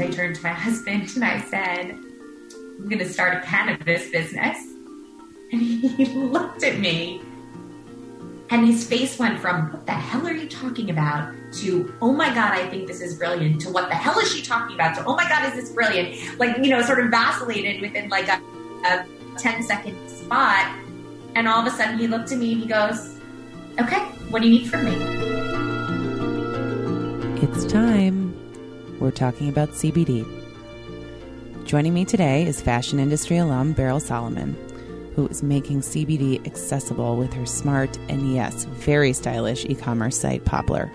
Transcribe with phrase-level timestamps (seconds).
[0.00, 4.58] I turned to my husband and I said, I'm going to start a cannabis business.
[5.52, 7.22] And he looked at me
[8.50, 11.32] and his face went from, What the hell are you talking about?
[11.54, 14.42] to, Oh my God, I think this is brilliant, to What the hell is she
[14.42, 14.96] talking about?
[14.96, 16.38] to, Oh my God, is this brilliant?
[16.38, 18.40] Like, you know, sort of vacillated within like a,
[18.84, 19.06] a
[19.38, 20.76] 10 second spot.
[21.34, 23.18] And all of a sudden he looked at me and he goes,
[23.80, 24.00] Okay,
[24.30, 24.94] what do you need from me?
[27.42, 28.23] It's time.
[29.04, 30.24] We're talking about CBD.
[31.66, 34.56] Joining me today is fashion industry alum Beryl Solomon,
[35.14, 40.46] who is making CBD accessible with her smart and, yes, very stylish e commerce site,
[40.46, 40.90] Poplar.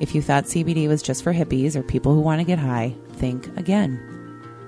[0.00, 2.96] If you thought CBD was just for hippies or people who want to get high,
[3.12, 4.00] think again.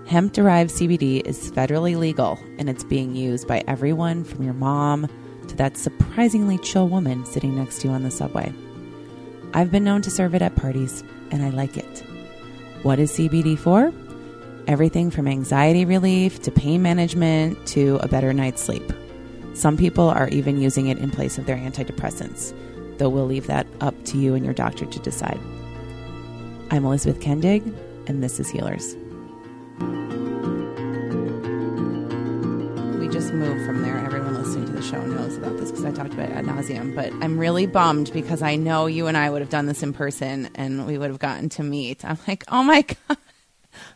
[0.07, 5.09] Hemp derived CBD is federally legal and it's being used by everyone from your mom
[5.49, 8.55] to that surprisingly chill woman sitting next to you on the subway.
[9.55, 11.03] I've been known to serve it at parties,
[11.33, 12.14] and I like it.
[12.85, 13.95] What is CBD for?
[14.67, 18.93] Everything from anxiety relief to pain management to a better night's sleep.
[19.55, 22.53] Some people are even using it in place of their antidepressants,
[22.99, 25.41] though we'll leave that up to you and your doctor to decide.
[26.71, 27.65] I'm Elizabeth Kendig,
[28.07, 28.97] and this is Healers.
[33.01, 33.74] We just moved from
[34.95, 36.95] show knows about this because I talked about it ad nauseum.
[36.95, 39.93] But I'm really bummed because I know you and I would have done this in
[39.93, 42.05] person and we would have gotten to meet.
[42.05, 43.19] I'm like, oh my God,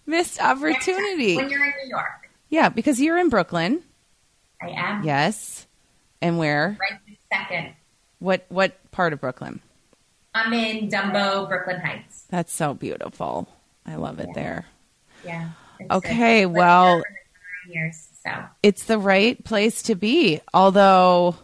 [0.07, 1.37] missed opportunity.
[1.37, 3.83] When you're in New York, Yeah, because you're in Brooklyn.
[4.61, 5.67] I am Yes.
[6.21, 6.77] And where?
[6.81, 7.75] right this second.
[8.19, 9.61] What what part of Brooklyn?
[10.35, 12.25] I'm in Dumbo, Brooklyn Heights.
[12.29, 13.49] That's so beautiful.
[13.87, 14.35] I love it Yeah.
[14.35, 14.67] there.
[15.25, 15.49] Yeah.
[15.81, 20.41] It's Okay, well- there for nine years, so It's the right place to be.
[20.53, 21.37] Although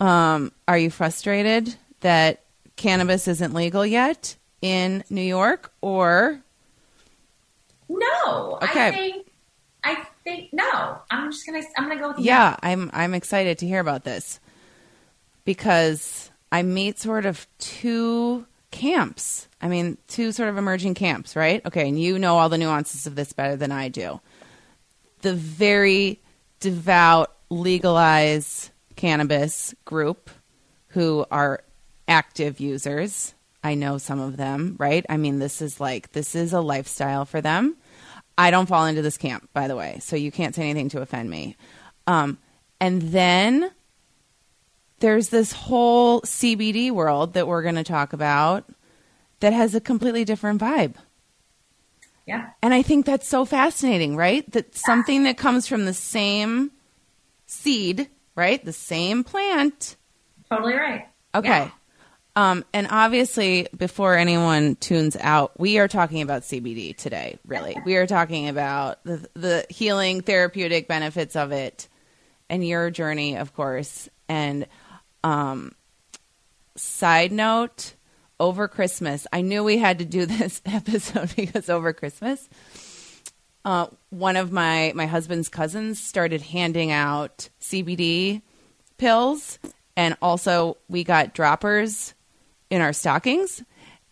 [0.00, 2.42] um are you frustrated that
[2.76, 6.40] cannabis isn't legal yet in New York or
[7.88, 8.58] no.
[8.62, 8.88] Okay.
[8.88, 9.26] I think
[9.84, 10.98] I think no.
[11.10, 14.40] I'm just gonna I'm gonna go with Yeah, I'm I'm excited to hear about this
[15.44, 19.48] because I meet sort of two camps.
[19.60, 21.64] I mean, two sort of emerging camps, right?
[21.64, 24.20] Okay, and you know all the nuances of this better than I do.
[25.24, 26.20] The very
[26.60, 30.28] devout legalize cannabis group
[30.88, 31.64] who are
[32.06, 33.32] active users.
[33.62, 35.06] I know some of them, right?
[35.08, 37.74] I mean, this is like this is a lifestyle for them.
[38.36, 41.00] I don't fall into this camp, by the way, so you can't say anything to
[41.00, 41.56] offend me.
[42.06, 42.36] Um,
[42.78, 43.70] and then
[44.98, 48.68] there's this whole CBD world that we're going to talk about
[49.40, 50.96] that has a completely different vibe.
[52.26, 52.50] Yeah.
[52.62, 54.50] And I think that's so fascinating, right?
[54.52, 56.70] That something that comes from the same
[57.46, 58.64] seed, right?
[58.64, 59.96] The same plant.
[60.48, 61.08] Totally right.
[61.34, 61.48] Okay.
[61.48, 61.70] Yeah.
[62.36, 67.76] Um, and obviously, before anyone tunes out, we are talking about CBD today, really.
[67.84, 71.88] We are talking about the, the healing therapeutic benefits of it
[72.48, 74.08] and your journey, of course.
[74.28, 74.66] And
[75.22, 75.72] um,
[76.76, 77.94] side note,
[78.40, 82.48] over Christmas, I knew we had to do this episode because over Christmas,
[83.64, 88.42] uh, one of my my husband's cousins started handing out CBD
[88.98, 89.58] pills,
[89.96, 92.14] and also we got droppers
[92.70, 93.62] in our stockings.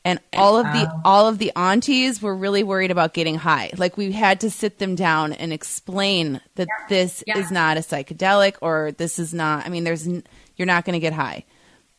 [0.04, 1.00] And all of the Wow.
[1.04, 3.70] all of the aunties were really worried about getting high.
[3.76, 7.38] Like we had to sit them down and explain that this Yeah.
[7.38, 9.64] is not a psychedelic or this is not.
[9.64, 10.24] I mean, there's n-
[10.56, 11.44] you're not going to get high,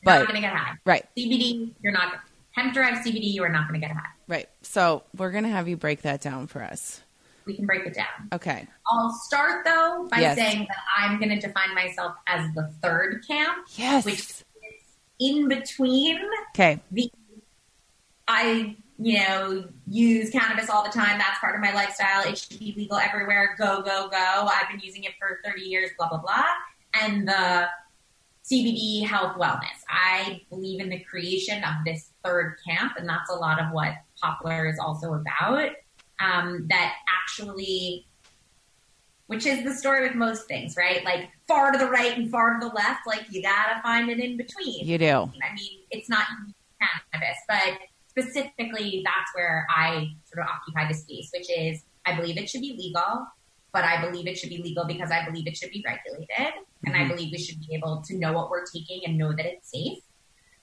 [0.03, 0.74] but you're not gonna get high.
[0.86, 2.14] right, CBD, you're not
[2.52, 4.09] hemp derived CBD, you are not gonna get high.
[4.28, 4.47] right.
[4.62, 7.02] So we're going to have you break that down for us.
[7.46, 8.30] We can break it down.
[8.31, 8.68] Okay.
[8.88, 10.38] I'll start though by Yes.
[10.38, 14.06] saying that I'm gonna define myself as the third camp, Yes.
[14.06, 14.46] which is
[15.19, 16.20] in between
[16.56, 16.80] okay.
[16.91, 17.12] the
[18.28, 21.18] I, you know, use cannabis all the time.
[21.18, 22.24] That's part of my lifestyle.
[22.25, 23.56] It should be legal everywhere.
[23.58, 24.47] Go, go, go.
[24.50, 26.46] I've been using it for 30 years, blah, blah, blah.
[27.02, 27.68] And the
[28.43, 29.79] CBD health wellness.
[29.89, 33.93] I believe in the creation of this third camp, and that's a lot of what
[34.22, 35.72] Poplar is also about.
[36.19, 38.05] Um, that actually,
[39.28, 41.03] which is the story with most things, right?
[41.05, 44.19] Like far to the right and far to the left, like you gotta find an
[44.19, 44.85] in between.
[44.85, 45.05] You do.
[45.05, 46.25] I mean, it's not
[47.11, 52.37] cannabis, but specifically, that's where I sort of occupy the space, which is I believe
[52.37, 53.25] it should be legal,
[53.73, 56.53] but I believe it should be legal because I believe it should be regulated,
[56.85, 57.09] and I Mhm.
[57.09, 59.99] believe we should be able to know what we're taking and know that it's safe.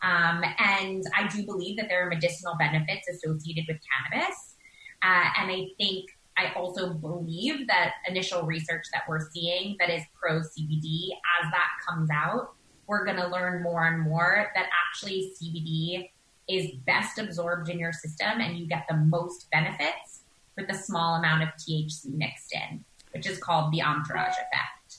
[0.00, 4.56] Um, and I do believe that there are medicinal benefits associated with cannabis,
[5.02, 10.02] uh, and I think I also believe that initial research that we're seeing that is
[10.14, 11.12] pro CBD,
[11.42, 12.54] as that comes out,
[12.86, 16.10] we're going to learn more and more that actually CBD
[16.48, 20.22] is best absorbed in your system and you get the most benefits
[20.56, 24.98] with the small amount of THC mixed in, which is called the entourage effect.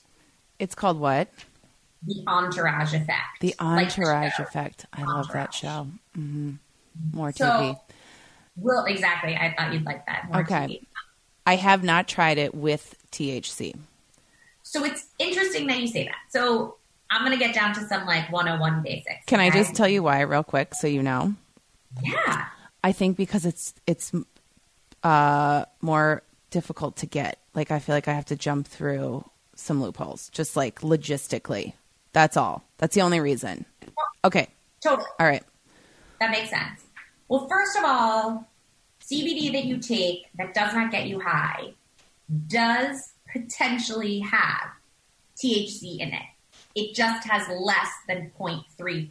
[0.59, 1.29] It's called what?
[2.05, 3.39] The entourage effect.
[3.41, 4.43] The Like entourage show.
[4.43, 4.85] effect.
[4.93, 5.55] I love that Entourage.
[5.55, 5.87] show.
[6.15, 6.51] hmm
[7.13, 7.79] More So, TV.
[8.57, 9.35] Well, exactly.
[9.35, 10.27] I thought you'd like that.
[10.31, 10.55] More Okay.
[10.67, 10.85] TV.
[11.45, 13.75] I have not tried it with THC.
[14.63, 16.15] So it's interesting that you say that.
[16.29, 16.75] So
[17.09, 19.25] I'm going to get down to some like 101 basics.
[19.25, 21.33] Can I just tell you why, real quick, so you know?
[22.03, 22.45] Yeah.
[22.83, 24.11] I think because it's it's
[25.03, 27.39] uh, more difficult to get.
[27.55, 29.25] Like I feel like I have to jump through
[29.55, 31.73] some loopholes, just like logistically.
[32.13, 32.63] That's all.
[32.77, 33.65] That's the only reason.
[34.23, 34.47] Okay.
[34.83, 35.07] Totally.
[35.19, 35.43] All right.
[36.19, 36.81] That makes sense.
[37.27, 38.47] Well, first of all,
[39.01, 41.73] CBD that you take that does not get you high
[42.47, 44.69] does potentially have
[45.37, 46.21] THC in it.
[46.75, 49.09] It just has less than 0.3%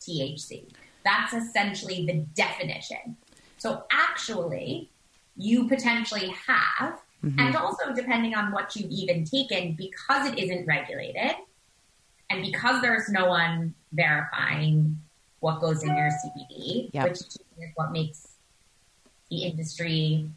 [0.00, 0.64] THC.
[1.04, 3.16] That's essentially the definition.
[3.58, 4.90] So actually,
[5.36, 7.00] you potentially have,
[7.38, 11.32] and also depending on what you've even taken, because it isn't regulated,
[12.30, 14.98] and because there's no one verifying
[15.40, 17.04] what goes in your CBD, Yep.
[17.08, 17.38] which is
[17.76, 18.28] what makes
[19.30, 20.28] the industry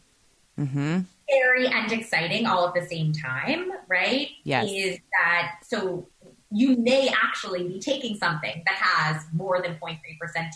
[0.57, 1.01] Mm-hmm.
[1.27, 4.29] scary and exciting all at the same time, right?
[4.45, 4.69] Yes.
[4.71, 6.07] Is that so
[6.49, 9.99] you may actually be taking something that has more than 0.3%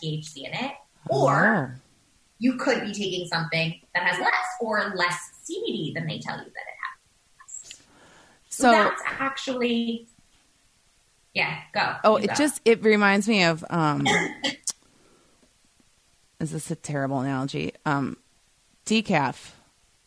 [0.01, 0.71] THC in it,
[1.09, 1.79] or Oh.
[2.39, 5.17] You could be taking something that has less or less
[5.49, 7.81] CBD than they tell you that it has.
[8.49, 10.07] So, So that's actually,
[11.33, 11.95] yeah, go.
[12.03, 12.33] Oh, You it go.
[12.35, 14.07] just it reminds me of um
[16.39, 17.73] is this a terrible analogy?
[17.85, 18.17] Um
[18.85, 19.51] decaf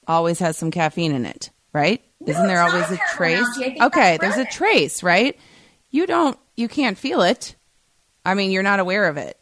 [0.06, 2.02] always has some caffeine in it, right?
[2.20, 3.38] No, Isn't there always a a trace?
[3.40, 3.64] analogy.
[3.64, 5.38] I think Okay, there's a trace, right?
[5.90, 7.56] You don't you can't feel it.
[8.24, 9.38] I mean, you're not aware of it.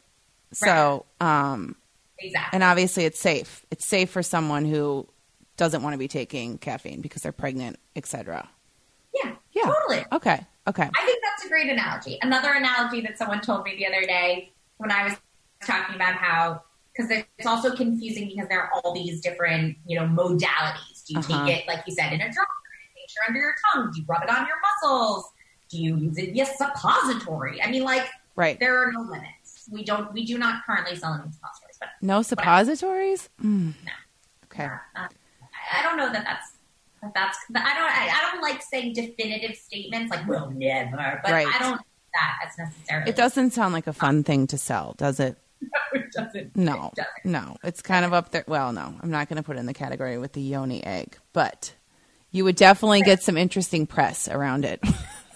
[0.53, 1.77] So, um
[2.21, 2.55] exactly.
[2.57, 3.65] and obviously it's safe.
[3.71, 5.09] It's safe for someone who
[5.57, 8.49] doesn't want to be taking caffeine because they're pregnant, etc.
[9.23, 9.63] yeah, Yeah.
[9.65, 10.05] totally.
[10.13, 10.41] Okay.
[10.67, 10.89] Okay.
[10.95, 12.19] I think that's a great analogy.
[12.23, 15.15] Another analogy that someone told me the other day when I was
[15.67, 16.63] talking about how
[16.97, 21.05] because it's also confusing because there are all these different you know modalities.
[21.07, 21.47] Do you Uh-huh.
[21.47, 22.47] take it like you said in a drop?
[22.95, 23.91] Do you make under your tongue?
[23.93, 25.31] Do you rub it on your muscles?
[25.71, 27.63] Do you use it via suppository?
[27.63, 28.07] I mean, like
[28.37, 28.59] Right.
[28.59, 29.69] there are no limits.
[29.71, 30.13] We don't.
[30.13, 31.70] We do not currently sell any suppositories, but
[32.03, 33.29] No suppositories?
[33.43, 33.75] Mm.
[33.85, 33.93] No.
[34.45, 34.65] Okay.
[34.65, 35.09] uh,
[35.73, 36.53] I don't know that that's.
[37.03, 41.31] that That's I don't I, I don't like saying definitive statements like we'll never, but
[41.33, 41.47] Right.
[41.47, 43.11] I don't think that as necessarily.
[43.11, 45.37] It doesn't sound like a fun thing to sell, does it?
[45.93, 46.57] it doesn't.
[46.57, 47.25] No, It doesn't.
[47.25, 47.57] no.
[47.63, 48.45] It's kind of up there.
[48.49, 51.17] Well, no, I'm not going to put it in the category with the yoni egg,
[51.33, 51.73] but
[52.31, 54.81] you would definitely get some interesting press around it.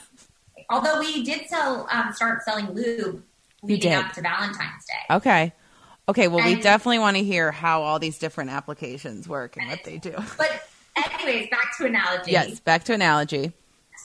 [0.70, 3.22] Although we did sell, um, start selling lube
[3.62, 5.14] leading up to Valentine's Day.
[5.16, 5.52] okay.
[6.08, 9.84] Okay, well, we definitely want to hear how all these different applications work and what
[9.84, 10.14] they do.
[10.36, 10.62] But
[10.96, 12.32] anyways, back to analogy.
[12.32, 13.52] Yes, back to analogy.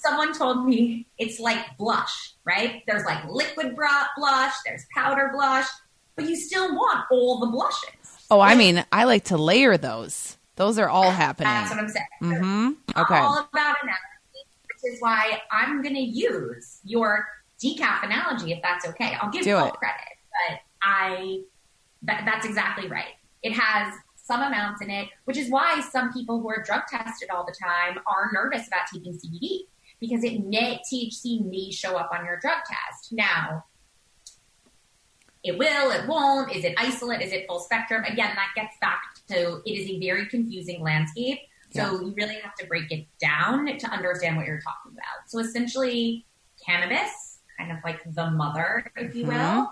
[0.01, 2.83] Someone told me it's like blush, right?
[2.87, 5.67] There's like liquid blush, there's powder blush,
[6.15, 8.25] but you still want all the blushes.
[8.31, 10.37] Oh, I mean, I like to layer those.
[10.55, 11.49] Those are all happening.
[11.51, 12.05] that's what I'm saying.
[12.23, 12.69] Mm-hmm.
[13.01, 13.15] Okay.
[13.17, 17.27] all about analogy, which is why I'm going to use your
[17.63, 19.15] decaf analogy if that's okay.
[19.21, 19.73] I'll give Do full it.
[19.73, 20.17] credit,
[20.49, 21.41] but I
[22.03, 23.15] that, that's exactly right.
[23.43, 27.29] It has some amounts in it, which is why some people who are drug tested
[27.29, 29.61] all the time are nervous about taking CBD
[29.99, 33.11] because it may THC may show up on your drug test.
[33.11, 33.65] Now,
[35.43, 36.53] it will, it won't.
[36.53, 37.21] Is it isolate?
[37.21, 38.03] Is it full spectrum?
[38.03, 41.39] Again, that gets back to it is a very confusing landscape.
[41.71, 45.27] So you really have to break it down to understand what you're talking about.
[45.27, 46.25] So essentially,
[46.65, 49.67] cannabis, kind of like the mother, if you will, Mhm.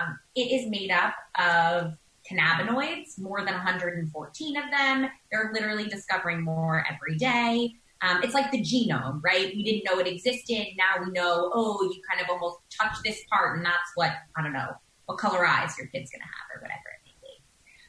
[0.00, 1.94] Um, it is made up of
[2.30, 5.10] cannabinoids, more than 114 of them.
[5.30, 7.74] They're literally discovering more every day.
[8.02, 9.54] Um, it's like the genome, right?
[9.54, 10.68] We didn't know it existed.
[10.76, 14.42] Now we know, oh, you kind of almost touch this part, and that's what, I
[14.42, 14.72] don't know,
[15.06, 17.42] what color eyes your kid's going to have or whatever it may be.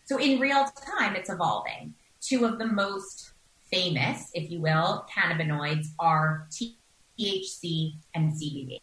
[0.05, 0.65] So in real
[0.97, 1.93] time, it's evolving.
[2.19, 3.31] Two of the most
[3.71, 8.79] famous, if you will, cannabinoids are THC and CBD.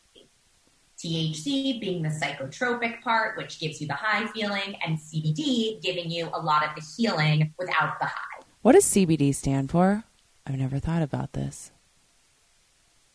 [0.98, 6.28] THC being the psychotropic part, which gives you the high feeling, and CBD giving you
[6.32, 8.42] a lot of the healing without the high.
[8.62, 10.04] What does CBD stand for?
[10.46, 11.70] I've never thought about this.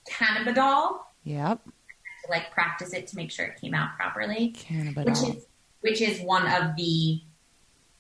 [0.09, 1.61] Cannabidiol, Yep.
[1.65, 4.55] to like practice it to make sure it came out properly.
[4.95, 5.45] which is
[5.81, 7.21] which is one of the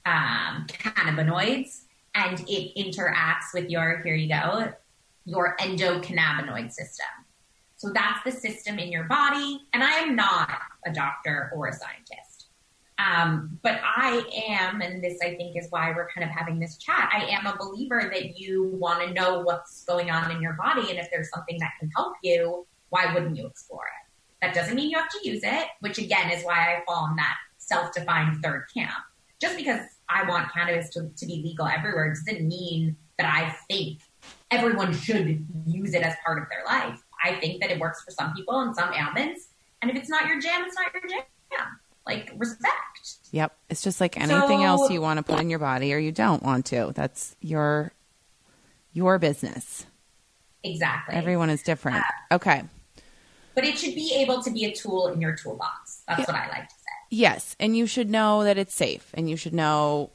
[0.05, 1.81] um, cannabinoids,
[2.15, 4.73] and it interacts with your here you go
[5.25, 7.05] your endocannabinoid system.
[7.83, 9.59] So that's the system in your body.
[9.73, 10.49] And I am not
[10.85, 12.45] a doctor or a scientist.
[12.97, 16.77] Um, but I am, and this I think is why we're kind of having this
[16.77, 17.09] chat.
[17.11, 20.91] I am a believer that you want to know what's going on in your body,
[20.91, 24.45] and if there's something that can help you, why wouldn't you explore it?
[24.45, 27.17] That doesn't mean you have to use it, which again is why I fall in
[27.17, 28.93] that self-defined third camp.
[29.41, 33.99] Just because I want cannabis to, to be legal everywhere doesn't mean that I think
[34.51, 37.02] everyone should use it as part of their life.
[37.23, 39.47] I think that it works for some people and some ailments,
[39.81, 41.23] and if it's not your jam, it's not your jam.
[42.05, 43.15] Like respect.
[43.31, 43.55] Yep.
[43.69, 46.11] It's just like anything so, else you want to put in your body or you
[46.11, 46.91] don't want to.
[46.93, 47.93] That's your
[48.91, 49.85] your business.
[50.63, 51.15] Exactly.
[51.15, 51.97] Everyone is different.
[51.97, 52.63] Uh, okay.
[53.55, 56.01] But it should be able to be a tool in your toolbox.
[56.07, 56.25] That's yeah.
[56.25, 56.81] what I like to say.
[57.09, 60.09] Yes, and you should know that it's safe and you should know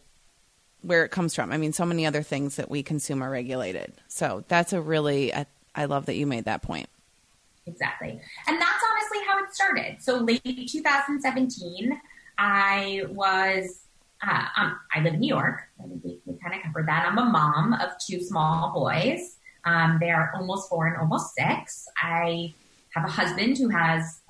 [0.83, 1.53] where it comes from.
[1.53, 3.93] I mean, so many other things that we consume are regulated.
[4.09, 6.89] So that's a really, I, I love that you made that point.
[7.69, 8.21] Exactly.
[8.47, 10.03] And that's honestly how it started.
[10.03, 12.01] So late 2017,
[12.39, 13.83] I was,
[14.27, 15.63] uh, um, I live in New York.
[15.79, 17.07] We, we kind of covered that.
[17.07, 19.37] I'm a mom of two small boys.
[19.65, 21.87] Um, they are almost four and almost six.
[22.03, 22.55] I
[22.95, 24.21] have a husband who has,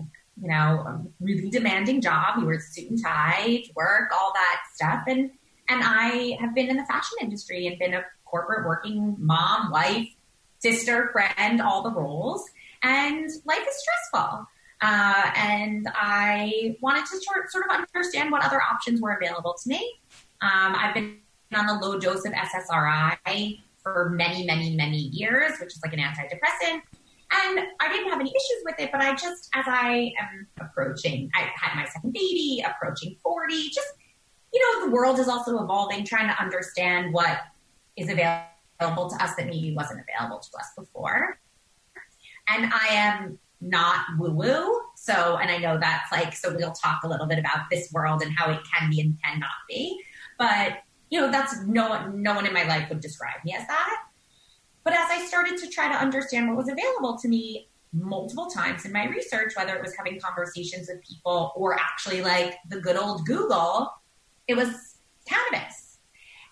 [0.40, 2.38] you know, a really demanding job.
[2.38, 5.04] He wears a suit and tie, work, all that stuff.
[5.06, 5.30] And
[5.70, 10.08] and I have been in the fashion industry and been a corporate working mom, wife,
[10.58, 12.48] sister, friend, all the roles.
[12.82, 14.46] And life is stressful.
[14.80, 19.68] Uh, and I wanted to sort, sort of understand what other options were available to
[19.68, 20.00] me.
[20.40, 21.18] Um, I've been
[21.54, 26.00] on the low dose of SSRI for many, many, many years, which is like an
[26.00, 26.82] antidepressant.
[27.30, 31.30] And I didn't have any issues with it, but I just, as I am approaching,
[31.34, 33.88] I had my second baby, approaching 40, just
[34.52, 37.40] you know, the world is also evolving, trying to understand what
[37.96, 41.38] is available to us that maybe wasn't available to us before.
[42.54, 44.80] And I am not woo woo.
[44.96, 48.22] So, and I know that's like, so we'll talk a little bit about this world
[48.22, 50.00] and how it can be and cannot be.
[50.38, 50.78] But,
[51.10, 54.02] you know, that's no no one in my life would describe me as that.
[54.84, 58.84] But as I started to try to understand what was available to me multiple times
[58.84, 62.96] in my research, whether it was having conversations with people or actually like the good
[62.96, 63.92] old Google,
[64.46, 65.87] it was cannabis.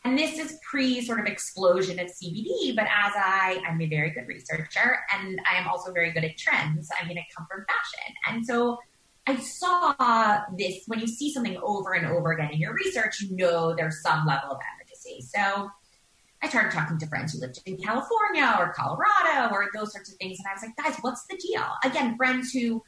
[0.07, 4.11] And this is pre sort of explosion of CBD, but as I, I'm a very
[4.11, 6.89] good researcher and I am also very good at trends.
[7.03, 8.15] I mean, I come from fashion.
[8.29, 8.79] And so
[9.27, 13.35] I saw this when you see something over and over again in your research, you
[13.35, 15.23] know there's some level of efficacy.
[15.23, 15.73] So
[16.41, 20.17] I started talking to friends who lived in California or Colorado or those sorts of
[20.19, 20.39] things.
[20.39, 21.67] And I was like, guys, what's the deal?
[21.83, 22.81] Again, friends who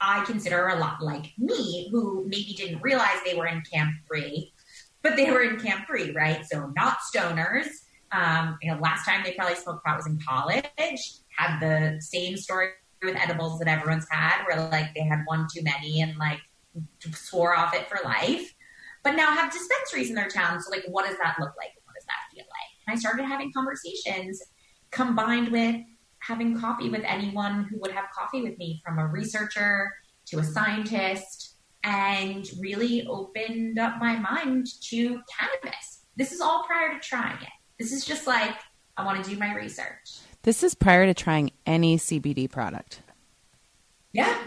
[0.00, 4.53] I consider a lot like me, who maybe didn't realize they were in camp three
[5.04, 6.44] but they were in camp three, right?
[6.50, 7.68] So not stoners.
[8.10, 10.64] Um, you know, last time they probably smoked pot was in college.
[11.36, 12.70] Had the same story
[13.02, 16.40] with edibles that everyone's had, where like they had one too many and like
[17.12, 18.54] swore off it for life.
[19.02, 20.60] But now have dispensaries in their town.
[20.62, 21.72] So like, what does that look like?
[21.84, 22.86] What does that feel like?
[22.86, 24.42] And I started having conversations
[24.90, 25.76] combined with
[26.20, 29.92] having coffee with anyone who would have coffee with me, from a researcher
[30.26, 31.53] to a scientist
[31.84, 36.00] and really opened up my mind to cannabis.
[36.16, 37.48] This is all prior to trying it.
[37.78, 38.54] This is just like,
[38.96, 40.18] I want to do my research.
[40.42, 43.02] This is prior to trying any CBD product.
[44.12, 44.38] Yeah.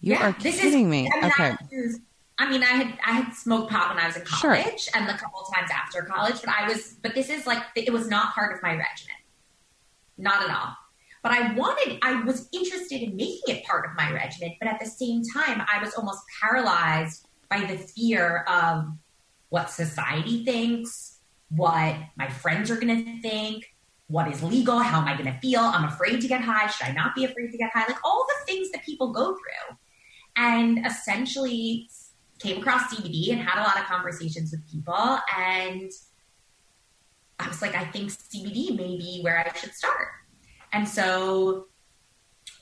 [0.00, 0.28] You yeah.
[0.28, 1.10] are this kidding is, me.
[1.12, 1.56] I mean, okay.
[2.38, 5.00] I, I mean, I had I had smoked pot when I was in college sure.
[5.00, 8.08] and a couple times after college, but I was but this is like it was
[8.08, 9.14] not part of my regimen.
[10.18, 10.76] Not at all.
[11.22, 14.80] But I wanted, I was interested in making it part of my regimen, but at
[14.80, 18.86] the same time, I was almost paralyzed by the fear of
[19.50, 23.72] what society thinks, what my friends are going to think,
[24.08, 25.60] what is legal, how am I going to feel?
[25.60, 26.66] I'm afraid to get high.
[26.66, 27.86] Should I not be afraid to get high?
[27.86, 29.76] Like all the things that people go through.
[30.36, 31.88] And essentially
[32.38, 35.18] came across CBD and had a lot of conversations with people.
[35.38, 35.90] And
[37.38, 40.08] I was like, I think CBD may be where I should start.
[40.72, 41.66] And so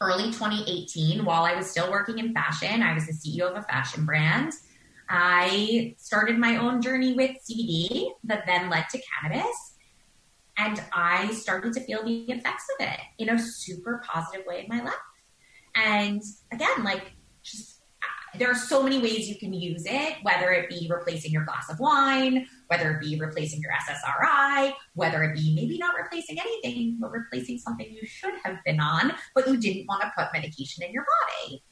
[0.01, 3.63] early 2018, while I was still working in fashion, I was the CEO of a
[3.63, 4.53] fashion brand.
[5.09, 9.75] I started my own journey with CBD that then led to cannabis.
[10.57, 14.77] And I started to feel the effects of it in a super positive way in
[14.77, 14.95] my life.
[15.75, 17.13] And again, like
[17.43, 17.80] just
[18.39, 21.69] there are so many ways you can use it, whether it be replacing your glass
[21.71, 26.99] of wine, whether it be replacing your SSRI, whether it be maybe not replacing anything,
[27.01, 30.85] but replacing something you should have been on, but you didn't want to put medication
[30.85, 31.63] in your body.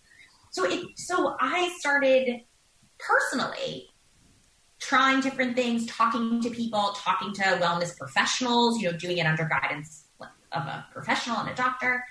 [0.51, 2.41] So it, so I started
[2.99, 3.91] personally
[4.81, 9.45] trying different things, talking to people, talking to wellness professionals, you know, doing it under
[9.45, 12.05] guidance of a professional and a doctor.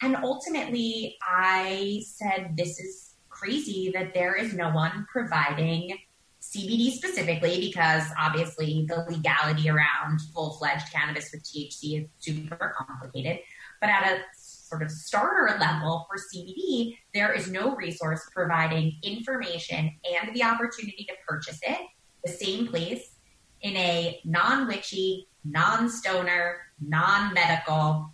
[0.00, 3.11] And ultimately, I said, this is
[3.42, 5.98] crazy that there is no one providing
[6.40, 13.38] CBD specifically, because obviously the legality around full fledged cannabis with THC is super complicated.
[13.80, 19.92] But at a sort of starter level for CBD, there is no resource providing information
[20.04, 21.78] and the opportunity to purchase it
[22.24, 23.16] the same place
[23.60, 28.12] in a non witchy, non stoner, non medical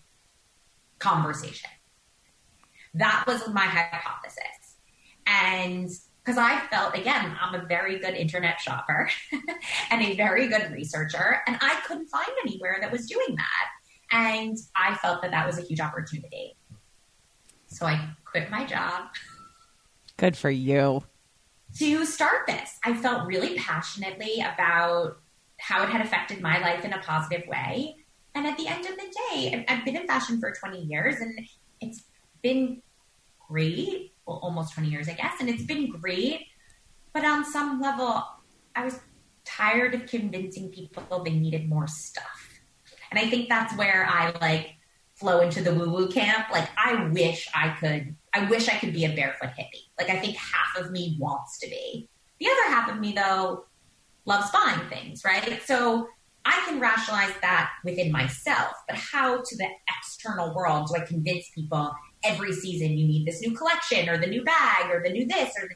[0.99, 1.71] conversation.
[2.95, 4.58] That was my hypothesis.
[5.29, 5.91] And
[6.25, 9.11] because I felt, again, I'm a very good internet shopper
[9.91, 13.69] and a very good researcher, and I couldn't find anywhere that was doing that.
[14.11, 16.57] And I felt that that was a huge opportunity.
[17.67, 19.05] So I quit my job.
[20.17, 21.05] Good for you.
[21.79, 25.19] To start this, I felt really passionately about
[25.59, 27.97] how it had affected my life in a positive way.
[28.35, 31.39] And at the end of the day, I've been in fashion for 20 years and
[31.81, 32.05] it's
[32.43, 32.83] been
[33.49, 34.13] great.
[34.29, 35.41] Well, almost 20 years, I guess.
[35.41, 36.49] And it's been great.
[37.15, 38.23] But on some level,
[38.77, 39.01] I was
[39.47, 42.61] tired of convincing people they needed more stuff.
[43.11, 44.75] And I think that's where I like
[45.15, 46.51] flow into the woo woo camp.
[46.53, 49.89] Like, I wish I could, I wish I could be a barefoot hippie.
[49.99, 52.11] Like, I think half of me wants to be.
[52.39, 53.65] The other half of me, though,
[54.27, 55.63] loves buying things, right?
[55.65, 56.07] So
[56.45, 59.69] I can rationalize that within myself, but how to the
[59.99, 61.95] external world do I convince people
[62.25, 65.53] every season you need this new collection or the new bag or the new this
[65.61, 65.69] or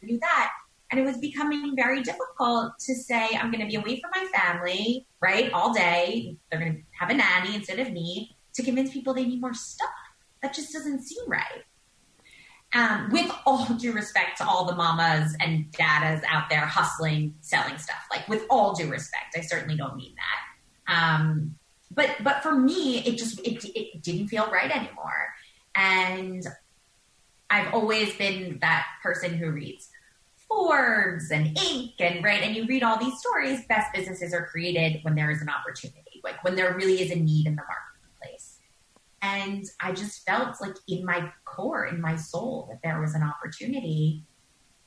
[0.00, 0.52] the new that?
[0.90, 4.26] And it was becoming very difficult to say, I'm going to be away from my
[4.36, 6.36] family, right, all day.
[6.50, 9.54] They're going to have a nanny instead of me to convince people they need more
[9.54, 9.88] stuff.
[10.42, 11.64] That just doesn't seem right.
[12.72, 17.78] Um, with all due respect to all the mamas and dadas out there hustling, selling
[17.78, 20.92] stuff, like with all due respect, I certainly don't mean that.
[20.92, 21.54] Um,
[21.90, 25.34] but but for me, it just it, it didn't feel right anymore,
[25.74, 26.46] and
[27.50, 29.90] I've always been that person who reads
[30.48, 31.94] Forbes and Inc.
[32.00, 33.64] and right, and you read all these stories.
[33.66, 37.16] Best businesses are created when there is an opportunity, like when there really is a
[37.16, 38.58] need in the marketplace.
[39.22, 43.22] And I just felt like in my core, in my soul, that there was an
[43.22, 44.24] opportunity.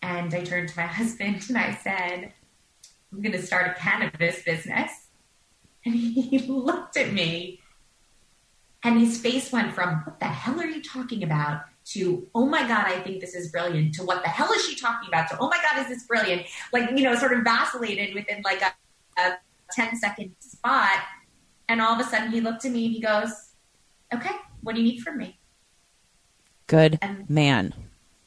[0.01, 2.33] And I turned to my husband and I said,
[3.11, 4.91] I'm going to start a cannabis business.
[5.85, 7.61] And he looked at me
[8.83, 11.61] and his face went from, What the hell are you talking about?
[11.85, 14.75] to, Oh my God, I think this is brilliant, to what the hell is she
[14.75, 15.29] talking about?
[15.29, 16.43] to, Oh my God, is this brilliant?
[16.71, 18.73] Like, you know, sort of vacillated within like a,
[19.21, 19.33] a
[19.73, 20.99] 10 second spot.
[21.67, 23.31] And all of a sudden he looked at me and he goes,
[24.13, 25.39] Okay, what do you need from me?
[26.67, 27.73] Good And- man.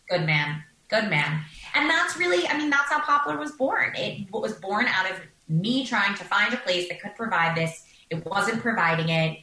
[0.09, 0.63] Good man.
[0.89, 1.43] Good man.
[1.75, 3.93] And that's really, I mean, that's how Poplar was born.
[3.97, 7.85] It was born out of me trying to find a place that could provide this.
[8.11, 9.41] It wasn't providing it.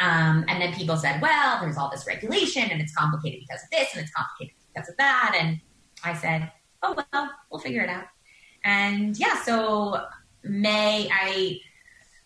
[0.00, 3.70] Um, and then people said, well, there's all this regulation and it's complicated because of
[3.70, 5.36] this and it's complicated because of that.
[5.40, 5.60] And
[6.04, 6.50] I said,
[6.82, 8.06] oh, well, we'll figure it out.
[8.64, 10.04] And yeah, so
[10.42, 11.60] May, I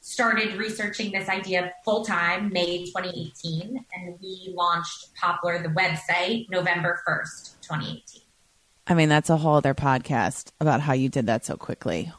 [0.00, 7.00] started researching this idea full time, May 2018, and we launched Poplar, the website, November
[7.06, 8.22] 1st, 2018.
[8.86, 12.10] I mean, that's a whole other podcast about how you did that so quickly.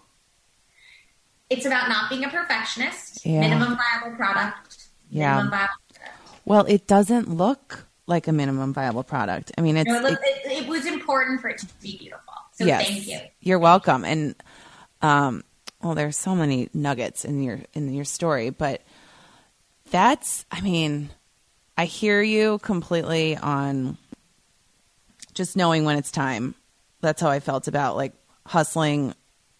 [1.49, 3.39] It's about not being a perfectionist, Yeah.
[3.39, 4.68] minimum viable product.
[5.09, 5.35] Yeah.
[5.37, 6.41] Minimum viable product.
[6.45, 9.51] Well, it doesn't look like a minimum viable product.
[9.57, 12.33] I mean, it's No, it- look, it, it was important for it to be beautiful.
[12.53, 13.19] So yes, thank you.
[13.41, 14.03] You're welcome.
[14.03, 14.35] And
[15.01, 15.43] um,
[15.81, 18.81] well, there's so many nuggets in your in your story, but
[19.91, 20.45] that's.
[20.51, 21.09] I mean,
[21.77, 23.97] I hear you completely on
[25.33, 26.55] just knowing when it's time.
[27.01, 28.13] That's how I felt about like
[28.45, 29.13] hustling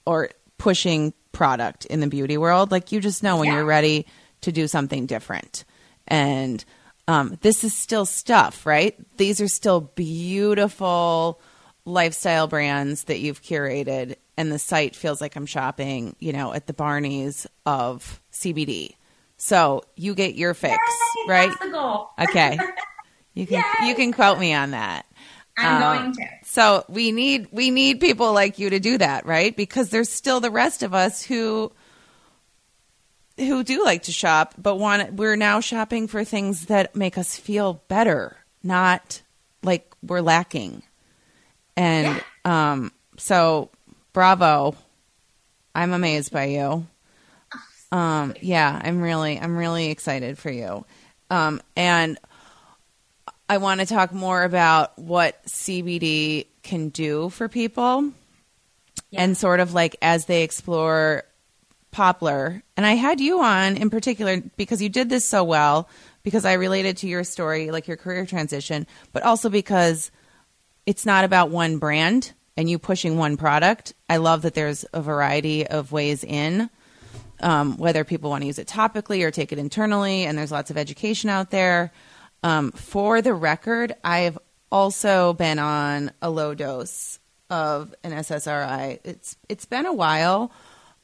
[0.06, 2.72] or pushing product in the beauty world.
[2.72, 3.56] Like you just know when Yeah.
[3.56, 4.06] you're ready
[4.42, 5.66] to do something different.
[6.08, 6.64] And
[7.08, 8.96] um, this is still stuff, right?
[9.18, 11.40] These are still beautiful
[11.86, 16.68] lifestyle brands that you've curated, and the site feels like I'm shopping, you know, at
[16.68, 18.96] the Barneys of CBD.
[19.38, 20.78] So you get your fix,
[21.18, 21.50] Yay, right?
[21.50, 22.10] That's the goal.
[22.20, 22.60] Okay,
[23.34, 23.88] you can Yay.
[23.88, 25.06] you can quote me on that.
[25.58, 26.26] I'm Um, going to.
[26.44, 29.56] So we need we need people like you to do that, right?
[29.56, 31.72] Because there's still the rest of us who
[33.40, 37.36] who do like to shop, but want we're now shopping for things that make us
[37.38, 39.22] feel better, not
[39.64, 40.84] like we're lacking.
[41.76, 43.70] And um so
[44.14, 44.76] bravo.
[45.74, 46.86] I'm amazed by you.
[47.92, 50.86] Um yeah, I'm really I'm really excited for you.
[51.30, 52.18] Um and
[53.48, 58.12] I want to talk more about what CBD can do for people
[59.10, 59.24] Yeah.
[59.24, 61.24] and sort of like as they explore
[61.92, 62.64] Poplar.
[62.78, 65.90] And I had you on in particular because you did this so well
[66.24, 70.12] because I related to your story, like your career transition, but also because
[70.86, 75.02] it's not about one brand and you pushing one product, I love that there's a
[75.02, 76.70] variety of ways in.
[77.42, 80.72] Um, whether people want to use it topically or take it internally, and there's lots
[80.72, 81.94] of education out there.
[82.44, 84.38] Um, for the record, I've
[84.70, 89.00] also been on a low dose of an SSRI.
[89.06, 90.52] It's it's been a while,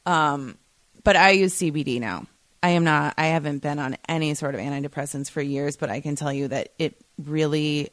[0.06, 0.58] um,
[1.06, 2.26] but I use CBD now.
[2.62, 3.13] I am not.
[3.18, 6.48] I haven't been on any sort of antidepressants for years, but I can tell you
[6.48, 7.91] that it really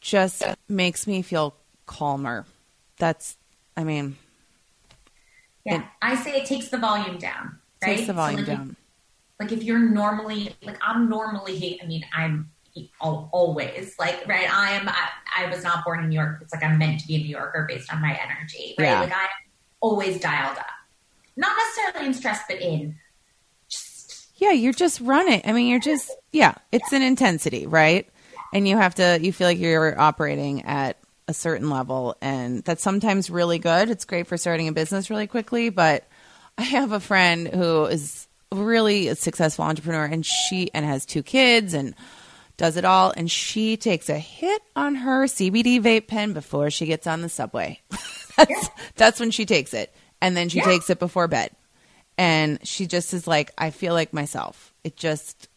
[0.00, 1.54] just makes me feel
[1.86, 2.44] calmer.
[2.98, 3.38] That's.
[3.76, 4.16] I mean.
[5.64, 7.60] Yeah, it, I say it takes the volume down.
[7.82, 7.96] Right?
[7.96, 8.70] Takes the volume so like down.
[8.70, 8.76] If,
[9.38, 11.80] like if you're normally like I'm normally.
[11.80, 12.50] I mean, I'm
[13.00, 16.62] always like right i am I, I, was not born in new york it's like
[16.62, 19.00] i'm meant to be a new yorker based on my energy right yeah.
[19.00, 19.28] like i'm
[19.80, 20.66] always dialed up
[21.40, 22.96] not necessarily in stress but in
[23.68, 26.98] just yeah you're just running i mean you're just yeah it's yeah.
[26.98, 28.08] an intensity right
[28.52, 30.96] and you have to you feel like you're operating at
[31.28, 35.26] a certain level and that's sometimes really good it's great for starting a business really
[35.26, 36.06] quickly but
[36.58, 41.22] i have a friend who is really a successful entrepreneur and she and has two
[41.22, 41.94] kids and
[42.60, 46.84] does it all, and she takes a hit on her CBD vape pen before she
[46.84, 47.80] gets on the subway.
[48.36, 48.68] that's yeah.
[48.96, 50.64] that's when she takes it, and then she yeah.
[50.64, 51.50] takes it before bed,
[52.18, 54.72] and she just is like, I feel like myself.
[54.84, 55.48] It just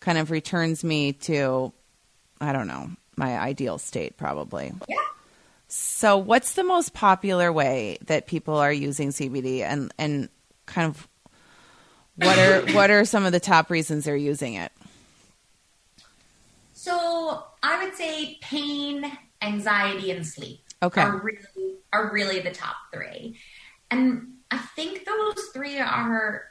[0.00, 1.72] kind of returns me to,
[2.40, 4.72] I don't know, my ideal state, probably.
[4.88, 4.96] Yeah.
[5.68, 10.28] So, what's the most popular way that people are using CBD, and and
[10.66, 11.08] kind of
[12.16, 14.72] what are what are some of the top reasons they're using it?
[16.74, 19.10] So I would say pain,
[19.42, 21.00] anxiety, and sleep okay.
[21.00, 23.38] are really are really the top three.
[23.90, 26.44] And I think those three are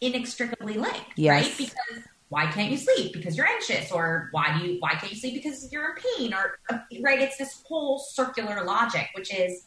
[0.00, 1.44] inextricably linked, yes.
[1.44, 1.54] right?
[1.58, 3.12] Because why can't you sleep?
[3.12, 5.34] Because you're anxious, or why do you why can't you sleep?
[5.34, 7.20] Because you're in pain, or uh, right?
[7.20, 9.66] It's this whole circular logic, which is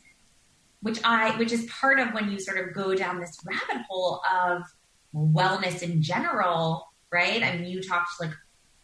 [0.82, 4.22] which I which is part of when you sort of go down this rabbit hole
[4.32, 4.64] of
[5.14, 7.44] wellness in general, right?
[7.44, 8.36] I mean, you talk to like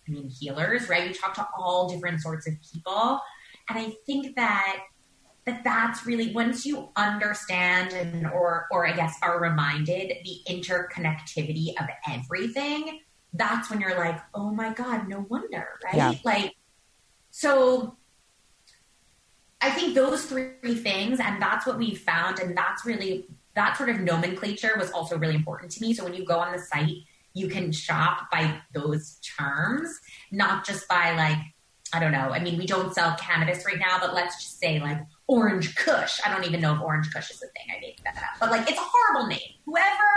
[0.08, 1.08] I mean, healers, right?
[1.08, 3.22] You talk to all different sorts of people.
[3.70, 4.80] And I think that
[5.46, 11.70] that that's really once you understand and or or I guess are reminded the interconnectivity
[11.80, 13.00] of everything,
[13.34, 15.96] that's when you're like, oh my God, no wonder, right?
[15.96, 16.14] Yeah.
[16.24, 16.56] Like
[17.32, 17.98] so
[19.62, 23.90] I think those three things, and that's what we found, and that's really that sort
[23.90, 25.94] of nomenclature was also really important to me.
[25.94, 26.96] So when you go on the site,
[27.34, 30.00] you can shop by those terms,
[30.32, 31.38] not just by like,
[31.94, 32.30] I don't know.
[32.30, 35.00] I mean, we don't sell cannabis right now, but let's just say like
[35.30, 36.20] Orange Kush.
[36.26, 37.68] I don't even know if Orange Kush is a thing.
[37.76, 38.40] I made that up.
[38.40, 39.54] But like, it's a horrible name.
[39.66, 40.10] Whoever,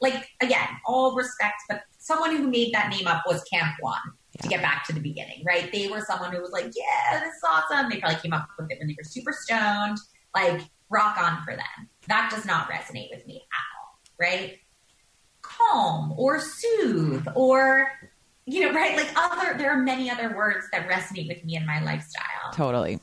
[0.00, 4.00] like, again, all respect, but someone who made that name up was Camp One.
[4.40, 5.70] To get back to the beginning, right?
[5.70, 7.90] They were someone who was like, yeah, this is awesome.
[7.90, 9.98] They probably came up with it when they were super stoned.
[10.34, 11.88] Like, rock on for them.
[12.08, 14.58] That does not resonate with me at all, right?
[15.42, 17.88] calm or soothe or
[18.46, 21.66] you know right like other there are many other words that resonate with me in
[21.66, 22.98] my lifestyle totally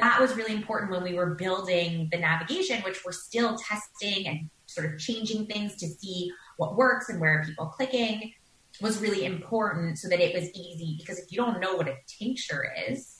[0.00, 4.50] that was really important when we were building the navigation which we're still testing and
[4.66, 8.32] sort of changing things to see what works and where are people clicking
[8.80, 11.96] was really important so that it was easy because if you don't know what a
[12.06, 13.18] tincture is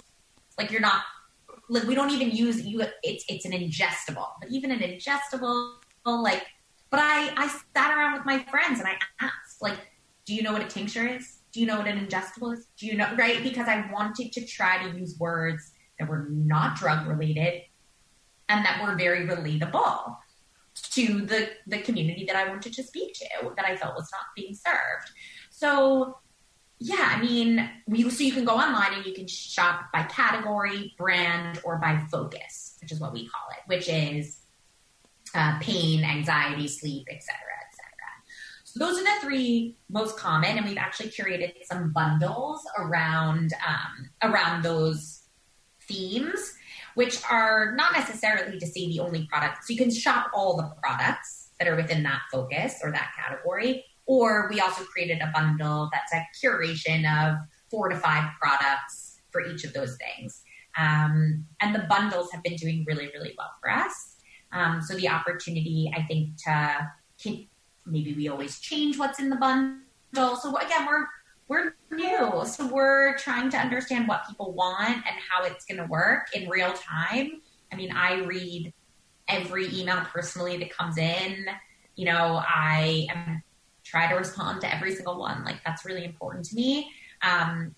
[0.57, 1.03] like you're not
[1.69, 6.47] like we don't even use you it's it's an ingestible but even an ingestible like
[6.91, 9.77] but I, I sat around with my friends and I asked, like,
[10.25, 11.41] do you know what a tincture is?
[11.53, 12.67] Do you know what an ingestible is?
[12.79, 13.43] Do you know, right?
[13.43, 17.63] Because I wanted to try to use words that were not drug related
[18.49, 20.17] and that were very relatable
[20.75, 24.23] to the, the community that I wanted to speak to that I felt was not
[24.37, 25.11] being served.
[25.51, 26.19] So,
[26.79, 30.95] yeah, I mean, we, so you can go online and you can shop by category,
[30.97, 34.39] brand, or by focus, which is what we call it, which is
[35.35, 37.35] uh, pain, anxiety, sleep, etc.,
[37.67, 37.89] etc.
[38.65, 44.11] So those are the three most common, and we've actually curated some bundles around um,
[44.23, 45.18] around those
[45.89, 46.55] themes,
[46.95, 49.65] which are not necessarily to say the only product.
[49.65, 53.85] So you can shop all the products that are within that focus or that category,
[54.07, 57.39] or we also created a bundle that's a curation of
[57.71, 60.43] four to five products for each of those things.
[60.79, 64.17] Um, and the bundles have been doing really, really well for us.
[64.53, 66.89] Um, so the opportunity, I think, to
[67.85, 70.37] maybe we always change what's in the bundle.
[70.37, 71.07] So again, we're
[71.49, 75.87] we're new, so we're trying to understand what people want and how it's going to
[75.87, 77.41] work in real time.
[77.73, 78.73] I mean, I read
[79.29, 81.47] every email personally that comes in.
[81.97, 83.43] You know, I am
[83.85, 85.45] try to respond to every single one.
[85.45, 86.91] Like that's really important to me.
[87.23, 87.75] Um,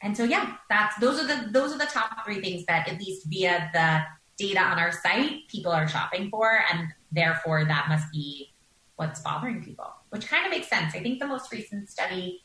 [0.00, 2.98] and so yeah, that's those are the those are the top three things that at
[2.98, 4.02] least via the
[4.38, 8.52] data on our site people are shopping for, and therefore that must be
[8.94, 10.94] what's bothering people, which kind of makes sense.
[10.94, 12.44] I think the most recent study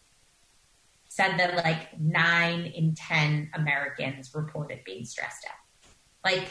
[1.16, 6.32] said that like nine in ten Americans reported being stressed out.
[6.32, 6.48] Like,